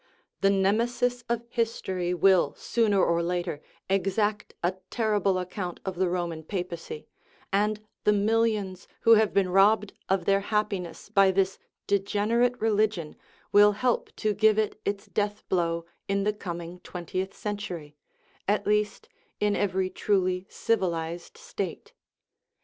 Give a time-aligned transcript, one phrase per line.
[0.39, 6.41] The Nemesis of history will sooner or later exact a terrible account of the Roman
[6.43, 7.05] papacy,
[7.53, 13.15] and the millions who have been robbed of their happiness by this de generate religion
[13.51, 17.95] will help to give it its death blow in the coming twentieth century
[18.47, 19.07] at least,
[19.39, 21.93] in every truly civilized state.